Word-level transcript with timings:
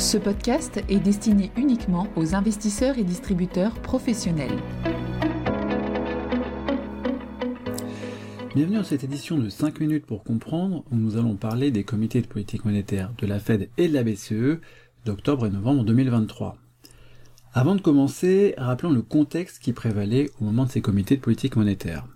Ce 0.00 0.16
podcast 0.16 0.82
est 0.88 0.98
destiné 0.98 1.52
uniquement 1.58 2.08
aux 2.16 2.34
investisseurs 2.34 2.96
et 2.96 3.04
distributeurs 3.04 3.74
professionnels. 3.74 4.56
Bienvenue 8.54 8.78
dans 8.78 8.82
cette 8.82 9.04
édition 9.04 9.36
de 9.36 9.50
5 9.50 9.78
minutes 9.78 10.06
pour 10.06 10.24
comprendre 10.24 10.84
où 10.90 10.96
nous 10.96 11.18
allons 11.18 11.36
parler 11.36 11.70
des 11.70 11.84
comités 11.84 12.22
de 12.22 12.26
politique 12.26 12.64
monétaire 12.64 13.12
de 13.18 13.26
la 13.26 13.38
Fed 13.38 13.68
et 13.76 13.88
de 13.88 13.92
la 13.92 14.02
BCE 14.02 14.62
d'octobre 15.04 15.44
et 15.44 15.50
novembre 15.50 15.84
2023. 15.84 16.56
Avant 17.52 17.74
de 17.74 17.82
commencer, 17.82 18.54
rappelons 18.56 18.92
le 18.92 19.02
contexte 19.02 19.58
qui 19.58 19.74
prévalait 19.74 20.30
au 20.40 20.44
moment 20.44 20.64
de 20.64 20.70
ces 20.70 20.80
comités 20.80 21.16
de 21.16 21.20
politique 21.20 21.56
monétaire. 21.56 22.06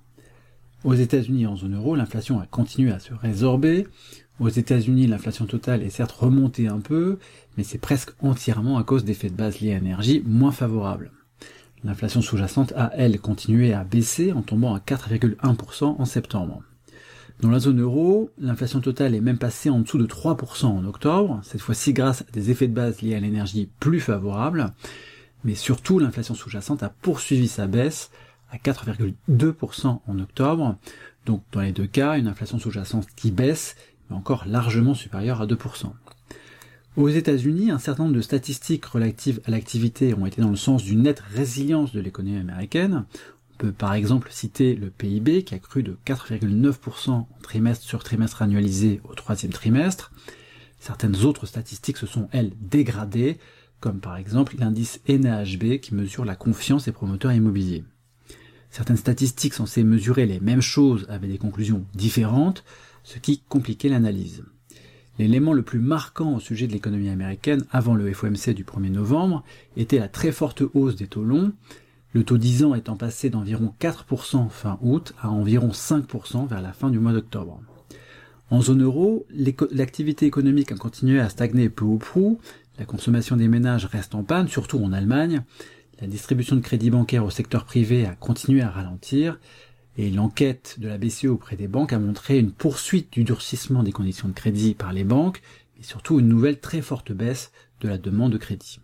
Aux 0.85 0.95
États-Unis 0.95 1.43
et 1.43 1.47
en 1.47 1.57
zone 1.57 1.77
euro, 1.77 1.97
l'inflation 1.97 2.41
a 2.41 2.47
continué 2.47 2.93
à 2.93 2.99
se 2.99 3.13
résorber. 3.13 3.87
Aux 4.41 4.49
États-Unis, 4.49 5.07
l'inflation 5.07 5.47
totale 5.47 5.85
est 5.85 5.91
certes 5.91 6.11
remontée 6.11 6.67
un 6.67 6.81
peu, 6.81 7.19
mais 7.57 7.63
c'est 7.63 7.79
presque 7.79 8.11
entièrement 8.21 8.79
à 8.79 8.85
cause 8.85 9.05
d'effets 9.05 9.31
de 9.31 9.37
base 9.37 9.61
liés 9.61 9.75
à 9.75 9.79
l'énergie 9.79 10.25
moins 10.27 10.51
favorables. 10.51 11.13
L'inflation 11.85 12.21
sous-jacente 12.21 12.73
a, 12.77 12.91
elle, 12.97 13.21
continué 13.21 13.73
à 13.73 13.85
baisser 13.85 14.33
en 14.33 14.43
tombant 14.43 14.75
à 14.75 14.81
4,1% 14.81 15.85
en 15.85 16.05
septembre. 16.05 16.63
Dans 17.41 17.51
la 17.51 17.61
zone 17.61 17.81
euro, 17.81 18.31
l'inflation 18.39 18.81
totale 18.81 19.15
est 19.15 19.21
même 19.21 19.39
passée 19.39 19.71
en 19.71 19.81
dessous 19.81 19.99
de 19.99 20.07
3% 20.07 20.67
en 20.67 20.85
octobre, 20.85 21.41
cette 21.45 21.61
fois-ci 21.61 21.93
grâce 21.93 22.23
à 22.23 22.31
des 22.33 22.51
effets 22.51 22.69
de 22.69 22.75
base 22.75 23.03
liés 23.03 23.15
à 23.15 23.21
l'énergie 23.21 23.69
plus 23.79 24.01
favorables, 24.01 24.73
mais 25.45 25.55
surtout 25.55 26.01
l'inflation 26.01 26.35
sous-jacente 26.35 26.83
a 26.83 26.89
poursuivi 26.89 27.47
sa 27.47 27.67
baisse 27.67 28.11
à 28.51 28.57
4,2% 28.57 30.01
en 30.07 30.19
octobre, 30.19 30.77
donc 31.27 31.43
dans 31.53 31.61
les 31.61 31.73
deux 31.73 31.87
cas, 31.87 32.19
une 32.19 32.29
inflation 32.29 32.59
sous-jacente 32.59 33.07
qui 33.15 33.31
baisse, 33.31 33.77
mais 34.09 34.17
encore 34.17 34.45
largement 34.47 34.95
supérieure 34.95 35.41
à 35.41 35.47
2%. 35.47 35.93
Aux 36.97 37.09
États-Unis, 37.09 37.73
un 37.73 37.81
certain 37.81 38.05
nombre 38.05 38.15
de 38.15 38.21
statistiques 38.23 38.85
relatives 38.85 39.41
à 39.47 39.51
l'activité 39.51 40.15
ont 40.15 40.27
été 40.27 40.41
dans 40.41 40.51
le 40.51 40.57
sens 40.57 40.85
d'une 40.85 41.03
nette 41.03 41.21
résilience 41.21 41.93
de 41.93 42.01
l'économie 42.01 42.39
américaine. 42.39 43.05
On 43.53 43.57
peut 43.59 43.73
par 43.73 43.95
exemple 43.95 44.29
citer 44.31 44.77
le 44.77 44.91
PIB 44.91 45.43
qui 45.43 45.55
a 45.55 45.59
cru 45.59 45.83
de 45.83 45.97
4,9% 46.07 47.27
trimestre 47.43 47.85
sur 47.85 48.05
trimestre 48.05 48.43
annualisé 48.43 49.01
au 49.09 49.15
troisième 49.15 49.53
trimestre. 49.53 50.13
Certaines 50.79 51.25
autres 51.25 51.47
statistiques 51.47 51.97
se 51.97 52.07
sont, 52.07 52.29
elles, 52.31 52.53
dégradées, 52.61 53.39
comme 53.81 54.01
par 54.01 54.17
exemple 54.17 54.55
l'indice 54.59 55.01
NAHB 55.09 55.79
qui 55.81 55.95
mesure 55.95 56.25
la 56.25 56.37
confiance 56.37 56.85
des 56.85 56.93
promoteurs 56.93 57.33
immobiliers. 57.33 57.85
Certaines 58.75 58.97
statistiques 58.97 59.55
censées 59.55 59.85
mesurer 59.85 60.27
les 60.27 60.41
mêmes 60.41 60.61
choses 60.61 61.07
avaient 61.09 61.29
des 61.29 61.39
conclusions 61.39 61.85
différentes, 61.95 62.65
ce 63.05 63.21
qui 63.21 63.41
compliquait 63.49 63.89
l'analyse. 63.89 64.43
L'élément 65.17 65.53
le 65.53 65.63
plus 65.63 65.79
marquant 65.79 66.35
au 66.35 66.41
sujet 66.41 66.67
de 66.67 66.73
l'économie 66.73 67.09
américaine 67.09 67.65
avant 67.71 67.95
le 67.95 68.13
FOMC 68.13 68.51
du 68.53 68.65
1er 68.65 68.91
novembre 68.91 69.45
était 69.77 70.01
la 70.01 70.09
très 70.09 70.33
forte 70.33 70.65
hausse 70.75 70.97
des 70.97 71.07
taux 71.07 71.23
longs, 71.23 71.53
le 72.15 72.25
taux 72.25 72.37
10 72.37 72.65
ans 72.65 72.75
étant 72.75 72.97
passé 72.97 73.31
d'environ 73.31 73.73
4% 73.79 74.49
fin 74.49 74.77
août 74.83 75.15
à 75.23 75.31
environ 75.31 75.69
5% 75.69 76.49
vers 76.49 76.61
la 76.61 76.73
fin 76.73 76.91
du 76.91 76.99
mois 76.99 77.13
d'octobre. 77.13 77.61
En 78.51 78.61
zone 78.61 78.83
euro, 78.83 79.25
l'activité 79.71 80.27
économique 80.27 80.73
a 80.73 80.77
continué 80.77 81.21
à 81.21 81.29
stagner 81.29 81.69
peu 81.69 81.85
ou 81.85 81.99
prou, 81.99 82.41
la 82.81 82.87
consommation 82.87 83.37
des 83.37 83.47
ménages 83.47 83.87
reste 83.87 84.17
en 84.17 84.25
panne, 84.25 84.49
surtout 84.49 84.83
en 84.83 84.93
Allemagne, 84.93 85.45
la 86.01 86.07
distribution 86.07 86.57
de 86.57 86.61
crédits 86.61 86.91
bancaires 86.91 87.25
au 87.25 87.31
secteur 87.31 87.65
privé 87.65 88.07
a 88.07 88.15
continué 88.15 88.63
à 88.63 88.71
ralentir, 88.71 89.39
et 89.97 90.11
l'enquête 90.11 90.77
de 90.81 90.89
la 90.89 90.99
BCE 90.99 91.27
auprès 91.27 91.57
des 91.57 91.69
banques 91.69 91.93
a 91.93 91.99
montré 91.99 92.39
une 92.39 92.51
poursuite 92.51 93.13
du 93.13 93.25
durcissement 93.25 93.83
des 93.83 93.93
conditions 93.93 94.29
de 94.29 94.33
crédit 94.33 94.75
par 94.75 94.93
les 94.93 95.05
banques, 95.05 95.41
mais 95.77 95.85
surtout 95.85 96.19
une 96.19 96.29
nouvelle 96.29 96.59
très 96.59 96.83
forte 96.83 97.13
baisse 97.13 97.53
de 97.81 97.89
la 97.89 97.99
demande 97.99 98.33
de 98.33 98.39
crédit. 98.39 98.81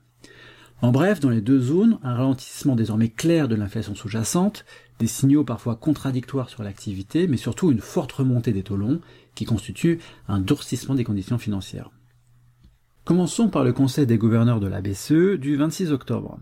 En 0.83 0.93
bref, 0.93 1.21
dans 1.21 1.29
les 1.29 1.43
deux 1.43 1.61
zones, 1.61 1.99
un 2.03 2.15
ralentissement 2.15 2.75
désormais 2.75 3.11
clair 3.11 3.49
de 3.49 3.55
l'inflation 3.55 3.95
sous-jacente, 3.95 4.65
des 4.99 5.07
signaux 5.07 5.45
parfois 5.45 5.77
contradictoires 5.77 6.49
sur 6.49 6.63
l'activité, 6.63 7.27
mais 7.27 7.37
surtout 7.37 7.71
une 7.71 7.81
forte 7.81 8.13
remontée 8.13 8.53
des 8.53 8.63
taux 8.63 8.77
longs, 8.77 9.01
qui 9.35 9.45
constitue 9.45 9.99
un 10.29 10.41
durcissement 10.41 10.95
des 10.95 11.05
conditions 11.05 11.39
financières. 11.39 11.91
Commençons 13.05 13.49
par 13.49 13.65
le 13.65 13.73
conseil 13.73 14.07
des 14.07 14.19
gouverneurs 14.19 14.61
de 14.61 14.69
la 14.69 14.81
BCE 14.81 15.39
du 15.39 15.57
26 15.57 15.91
octobre. 15.91 16.39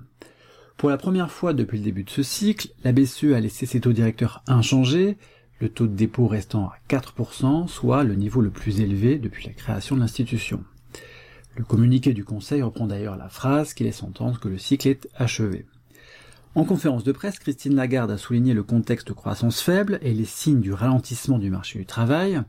Pour 0.78 0.90
la 0.90 0.96
première 0.96 1.32
fois 1.32 1.54
depuis 1.54 1.78
le 1.78 1.84
début 1.84 2.04
de 2.04 2.10
ce 2.10 2.22
cycle, 2.22 2.68
la 2.84 2.92
BCE 2.92 3.32
a 3.34 3.40
laissé 3.40 3.66
ses 3.66 3.80
taux 3.80 3.92
directeurs 3.92 4.44
inchangés, 4.46 5.18
le 5.58 5.68
taux 5.68 5.88
de 5.88 5.96
dépôt 5.96 6.28
restant 6.28 6.66
à 6.66 6.76
4%, 6.88 7.66
soit 7.66 8.04
le 8.04 8.14
niveau 8.14 8.40
le 8.40 8.50
plus 8.50 8.80
élevé 8.80 9.18
depuis 9.18 9.48
la 9.48 9.54
création 9.54 9.96
de 9.96 10.00
l'institution. 10.02 10.62
Le 11.56 11.64
communiqué 11.64 12.12
du 12.12 12.24
Conseil 12.24 12.62
reprend 12.62 12.86
d'ailleurs 12.86 13.16
la 13.16 13.28
phrase 13.28 13.74
qui 13.74 13.82
laisse 13.82 14.04
entendre 14.04 14.38
que 14.38 14.46
le 14.46 14.56
cycle 14.56 14.86
est 14.86 15.08
achevé. 15.16 15.66
En 16.54 16.62
conférence 16.62 17.02
de 17.02 17.10
presse, 17.10 17.40
Christine 17.40 17.74
Lagarde 17.74 18.12
a 18.12 18.16
souligné 18.16 18.54
le 18.54 18.62
contexte 18.62 19.08
de 19.08 19.14
croissance 19.14 19.60
faible 19.60 19.98
et 20.00 20.14
les 20.14 20.24
signes 20.24 20.60
du 20.60 20.72
ralentissement 20.72 21.40
du 21.40 21.50
marché 21.50 21.80
du 21.80 21.86
travail. 21.86 22.40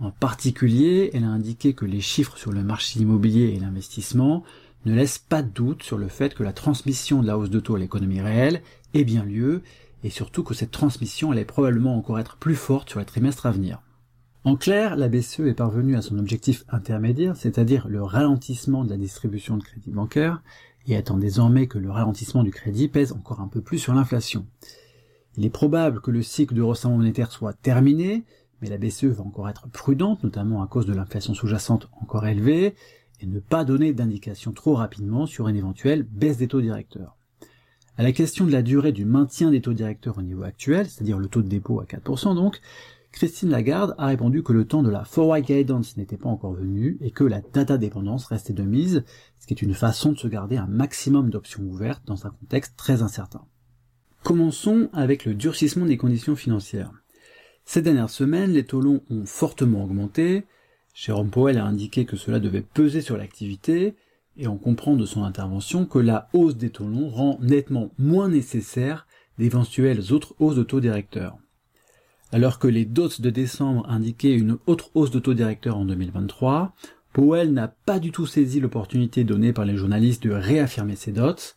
En 0.00 0.10
particulier, 0.10 1.10
elle 1.12 1.24
a 1.24 1.28
indiqué 1.28 1.74
que 1.74 1.84
les 1.84 2.00
chiffres 2.00 2.38
sur 2.38 2.50
le 2.50 2.62
marché 2.62 3.00
immobilier 3.00 3.52
et 3.54 3.60
l'investissement 3.60 4.42
ne 4.84 4.94
laisse 4.94 5.18
pas 5.18 5.42
de 5.42 5.50
doute 5.50 5.82
sur 5.82 5.98
le 5.98 6.08
fait 6.08 6.34
que 6.34 6.42
la 6.42 6.52
transmission 6.52 7.20
de 7.20 7.26
la 7.26 7.38
hausse 7.38 7.50
de 7.50 7.60
taux 7.60 7.76
à 7.76 7.78
l'économie 7.78 8.20
réelle 8.20 8.62
ait 8.94 9.04
bien 9.04 9.24
lieu, 9.24 9.62
et 10.04 10.10
surtout 10.10 10.44
que 10.44 10.54
cette 10.54 10.70
transmission 10.70 11.30
allait 11.30 11.44
probablement 11.44 11.96
encore 11.96 12.18
être 12.18 12.36
plus 12.36 12.54
forte 12.54 12.90
sur 12.90 13.00
les 13.00 13.06
trimestres 13.06 13.46
à 13.46 13.50
venir. 13.50 13.82
En 14.44 14.56
clair, 14.56 14.96
la 14.96 15.08
BCE 15.08 15.40
est 15.40 15.54
parvenue 15.54 15.96
à 15.96 16.02
son 16.02 16.18
objectif 16.18 16.64
intermédiaire, 16.68 17.36
c'est-à-dire 17.36 17.88
le 17.88 18.02
ralentissement 18.02 18.84
de 18.84 18.90
la 18.90 18.96
distribution 18.96 19.56
de 19.56 19.64
crédit 19.64 19.90
bancaire, 19.90 20.42
et 20.86 20.96
attend 20.96 21.18
désormais 21.18 21.66
que 21.66 21.78
le 21.78 21.90
ralentissement 21.90 22.44
du 22.44 22.50
crédit 22.50 22.88
pèse 22.88 23.12
encore 23.12 23.40
un 23.40 23.48
peu 23.48 23.60
plus 23.60 23.78
sur 23.78 23.94
l'inflation. 23.94 24.46
Il 25.36 25.44
est 25.44 25.50
probable 25.50 26.00
que 26.00 26.10
le 26.10 26.22
cycle 26.22 26.54
de 26.54 26.62
resserrement 26.62 26.96
monétaire 26.96 27.30
soit 27.30 27.52
terminé, 27.52 28.24
mais 28.60 28.68
la 28.68 28.78
BCE 28.78 29.04
va 29.04 29.24
encore 29.24 29.48
être 29.48 29.68
prudente, 29.68 30.24
notamment 30.24 30.62
à 30.62 30.66
cause 30.66 30.86
de 30.86 30.94
l'inflation 30.94 31.34
sous-jacente 31.34 31.88
encore 32.00 32.26
élevée, 32.26 32.74
et 33.20 33.26
ne 33.26 33.40
pas 33.40 33.64
donner 33.64 33.92
d'indication 33.92 34.52
trop 34.52 34.74
rapidement 34.74 35.26
sur 35.26 35.48
une 35.48 35.56
éventuelle 35.56 36.02
baisse 36.02 36.38
des 36.38 36.48
taux 36.48 36.60
directeurs. 36.60 37.16
À 37.96 38.02
la 38.02 38.12
question 38.12 38.46
de 38.46 38.52
la 38.52 38.62
durée 38.62 38.92
du 38.92 39.04
maintien 39.04 39.50
des 39.50 39.60
taux 39.60 39.72
directeurs 39.72 40.18
au 40.18 40.22
niveau 40.22 40.44
actuel, 40.44 40.88
c'est-à-dire 40.88 41.18
le 41.18 41.26
taux 41.26 41.42
de 41.42 41.48
dépôt 41.48 41.80
à 41.80 41.84
4% 41.84 42.34
donc, 42.34 42.60
Christine 43.10 43.50
Lagarde 43.50 43.94
a 43.98 44.06
répondu 44.06 44.42
que 44.42 44.52
le 44.52 44.66
temps 44.66 44.82
de 44.82 44.90
la 44.90 45.04
forward 45.04 45.44
guidance 45.44 45.96
n'était 45.96 46.16
pas 46.16 46.28
encore 46.28 46.52
venu 46.52 46.98
et 47.00 47.10
que 47.10 47.24
la 47.24 47.40
data 47.40 47.78
dépendance 47.78 48.26
restait 48.26 48.52
de 48.52 48.62
mise, 48.62 49.02
ce 49.40 49.46
qui 49.46 49.54
est 49.54 49.62
une 49.62 49.74
façon 49.74 50.12
de 50.12 50.18
se 50.18 50.28
garder 50.28 50.56
un 50.56 50.66
maximum 50.66 51.30
d'options 51.30 51.62
ouvertes 51.64 52.04
dans 52.06 52.26
un 52.26 52.30
contexte 52.30 52.76
très 52.76 53.02
incertain. 53.02 53.42
Commençons 54.22 54.90
avec 54.92 55.24
le 55.24 55.34
durcissement 55.34 55.86
des 55.86 55.96
conditions 55.96 56.36
financières. 56.36 56.92
Ces 57.64 57.82
dernières 57.82 58.10
semaines, 58.10 58.52
les 58.52 58.64
taux 58.64 58.80
longs 58.80 59.02
ont 59.10 59.24
fortement 59.26 59.84
augmenté, 59.84 60.44
Jérôme 60.98 61.30
Powell 61.30 61.58
a 61.58 61.64
indiqué 61.64 62.06
que 62.06 62.16
cela 62.16 62.40
devait 62.40 62.60
peser 62.60 63.02
sur 63.02 63.16
l'activité, 63.16 63.94
et 64.36 64.48
on 64.48 64.58
comprend 64.58 64.96
de 64.96 65.06
son 65.06 65.22
intervention 65.22 65.86
que 65.86 66.00
la 66.00 66.28
hausse 66.32 66.56
des 66.56 66.70
taux 66.70 66.88
longs 66.88 67.08
rend 67.08 67.38
nettement 67.40 67.92
moins 67.98 68.28
nécessaire 68.28 69.06
d'éventuelles 69.38 70.12
autres 70.12 70.34
hausses 70.40 70.56
de 70.56 70.64
taux 70.64 70.80
directeurs. 70.80 71.38
Alors 72.32 72.58
que 72.58 72.66
les 72.66 72.84
dots 72.84 73.10
de 73.16 73.30
décembre 73.30 73.88
indiquaient 73.88 74.34
une 74.34 74.58
autre 74.66 74.90
hausse 74.94 75.12
de 75.12 75.20
taux 75.20 75.34
directeur 75.34 75.76
en 75.76 75.84
2023, 75.84 76.74
Powell 77.12 77.52
n'a 77.52 77.68
pas 77.68 78.00
du 78.00 78.10
tout 78.10 78.26
saisi 78.26 78.58
l'opportunité 78.58 79.22
donnée 79.22 79.52
par 79.52 79.66
les 79.66 79.76
journalistes 79.76 80.24
de 80.24 80.32
réaffirmer 80.32 80.96
ses 80.96 81.12
dots, 81.12 81.54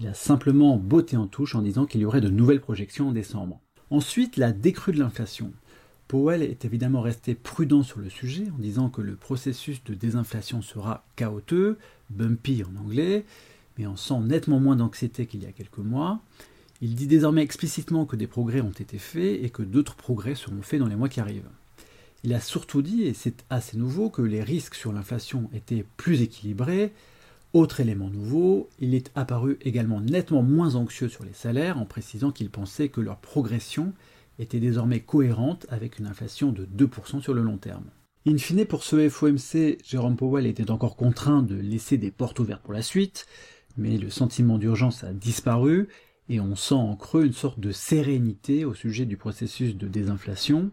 il 0.00 0.08
a 0.08 0.14
simplement 0.14 0.76
botté 0.76 1.16
en 1.16 1.28
touche 1.28 1.54
en 1.54 1.62
disant 1.62 1.86
qu'il 1.86 2.00
y 2.00 2.04
aurait 2.04 2.20
de 2.20 2.28
nouvelles 2.28 2.60
projections 2.60 3.10
en 3.10 3.12
décembre. 3.12 3.60
Ensuite, 3.90 4.36
la 4.36 4.50
décrue 4.50 4.92
de 4.92 4.98
l'inflation. 4.98 5.52
Powell 6.10 6.42
est 6.42 6.64
évidemment 6.64 7.02
resté 7.02 7.36
prudent 7.36 7.84
sur 7.84 8.00
le 8.00 8.10
sujet 8.10 8.48
en 8.52 8.58
disant 8.58 8.88
que 8.88 9.00
le 9.00 9.14
processus 9.14 9.84
de 9.84 9.94
désinflation 9.94 10.60
sera 10.60 11.04
chaotique, 11.14 11.78
bumpy 12.10 12.64
en 12.64 12.80
anglais, 12.80 13.24
mais 13.78 13.86
on 13.86 13.94
sent 13.94 14.18
nettement 14.24 14.58
moins 14.58 14.74
d'anxiété 14.74 15.26
qu'il 15.26 15.44
y 15.44 15.46
a 15.46 15.52
quelques 15.52 15.78
mois. 15.78 16.18
Il 16.80 16.96
dit 16.96 17.06
désormais 17.06 17.44
explicitement 17.44 18.06
que 18.06 18.16
des 18.16 18.26
progrès 18.26 18.60
ont 18.60 18.72
été 18.72 18.98
faits 18.98 19.38
et 19.40 19.50
que 19.50 19.62
d'autres 19.62 19.94
progrès 19.94 20.34
seront 20.34 20.62
faits 20.62 20.80
dans 20.80 20.88
les 20.88 20.96
mois 20.96 21.08
qui 21.08 21.20
arrivent. 21.20 21.48
Il 22.24 22.34
a 22.34 22.40
surtout 22.40 22.82
dit, 22.82 23.04
et 23.04 23.14
c'est 23.14 23.44
assez 23.48 23.76
nouveau, 23.76 24.10
que 24.10 24.20
les 24.20 24.42
risques 24.42 24.74
sur 24.74 24.92
l'inflation 24.92 25.48
étaient 25.54 25.86
plus 25.96 26.22
équilibrés. 26.22 26.92
Autre 27.52 27.78
élément 27.78 28.10
nouveau, 28.10 28.68
il 28.80 28.96
est 28.96 29.12
apparu 29.14 29.58
également 29.60 30.00
nettement 30.00 30.42
moins 30.42 30.74
anxieux 30.74 31.08
sur 31.08 31.22
les 31.22 31.34
salaires 31.34 31.78
en 31.78 31.84
précisant 31.84 32.32
qu'il 32.32 32.50
pensait 32.50 32.88
que 32.88 33.00
leur 33.00 33.18
progression 33.18 33.92
était 34.40 34.60
désormais 34.60 35.00
cohérente 35.00 35.66
avec 35.68 35.98
une 35.98 36.06
inflation 36.06 36.50
de 36.50 36.64
2% 36.64 37.20
sur 37.20 37.34
le 37.34 37.42
long 37.42 37.58
terme. 37.58 37.90
In 38.26 38.38
fine, 38.38 38.64
pour 38.64 38.82
ce 38.82 39.08
FOMC, 39.08 39.78
Jérôme 39.84 40.16
Powell 40.16 40.46
était 40.46 40.70
encore 40.70 40.96
contraint 40.96 41.42
de 41.42 41.54
laisser 41.54 41.96
des 41.96 42.10
portes 42.10 42.38
ouvertes 42.38 42.62
pour 42.62 42.72
la 42.72 42.82
suite, 42.82 43.26
mais 43.76 43.96
le 43.98 44.10
sentiment 44.10 44.58
d'urgence 44.58 45.04
a 45.04 45.12
disparu 45.12 45.88
et 46.28 46.40
on 46.40 46.54
sent 46.54 46.74
en 46.74 46.96
creux 46.96 47.24
une 47.24 47.32
sorte 47.32 47.60
de 47.60 47.72
sérénité 47.72 48.64
au 48.64 48.74
sujet 48.74 49.04
du 49.04 49.16
processus 49.16 49.76
de 49.76 49.88
désinflation. 49.88 50.70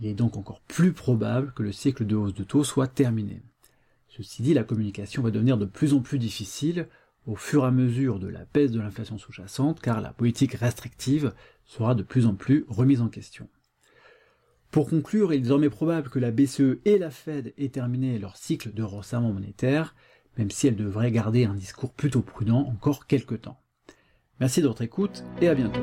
Il 0.00 0.06
est 0.06 0.14
donc 0.14 0.36
encore 0.36 0.60
plus 0.60 0.92
probable 0.92 1.52
que 1.54 1.62
le 1.62 1.72
cycle 1.72 2.06
de 2.06 2.16
hausse 2.16 2.34
de 2.34 2.44
taux 2.44 2.64
soit 2.64 2.88
terminé. 2.88 3.42
Ceci 4.08 4.42
dit, 4.42 4.54
la 4.54 4.64
communication 4.64 5.22
va 5.22 5.30
devenir 5.30 5.56
de 5.56 5.64
plus 5.64 5.94
en 5.94 6.00
plus 6.00 6.18
difficile 6.18 6.88
au 7.26 7.36
fur 7.36 7.64
et 7.64 7.68
à 7.68 7.70
mesure 7.70 8.18
de 8.18 8.28
la 8.28 8.44
baisse 8.52 8.70
de 8.70 8.80
l'inflation 8.80 9.18
sous-jacente, 9.18 9.80
car 9.80 10.00
la 10.00 10.12
politique 10.12 10.54
restrictive 10.54 11.32
sera 11.64 11.94
de 11.94 12.02
plus 12.02 12.26
en 12.26 12.34
plus 12.34 12.64
remise 12.68 13.00
en 13.00 13.08
question. 13.08 13.48
Pour 14.70 14.88
conclure, 14.88 15.32
il 15.32 15.36
est 15.36 15.42
désormais 15.42 15.70
probable 15.70 16.08
que 16.08 16.18
la 16.18 16.30
BCE 16.30 16.80
et 16.84 16.98
la 16.98 17.10
Fed 17.10 17.52
aient 17.58 17.68
terminé 17.68 18.18
leur 18.18 18.36
cycle 18.36 18.72
de 18.72 18.82
resserrement 18.82 19.32
monétaire, 19.32 19.94
même 20.38 20.50
si 20.50 20.66
elles 20.66 20.76
devraient 20.76 21.12
garder 21.12 21.44
un 21.44 21.54
discours 21.54 21.92
plutôt 21.92 22.22
prudent 22.22 22.60
encore 22.60 23.06
quelques 23.06 23.42
temps. 23.42 23.60
Merci 24.40 24.62
de 24.62 24.68
votre 24.68 24.82
écoute 24.82 25.24
et 25.40 25.48
à 25.48 25.54
bientôt. 25.54 25.82